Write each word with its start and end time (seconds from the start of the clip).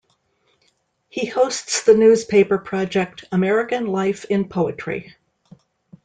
He 1.09 1.27
hosts 1.27 1.83
the 1.83 1.93
newspaper 1.93 2.57
project 2.57 3.23
American 3.31 3.85
Life 3.85 4.25
in 4.25 4.49
Poetry. 4.49 5.15